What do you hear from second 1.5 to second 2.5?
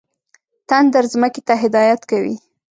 هدایت کوي.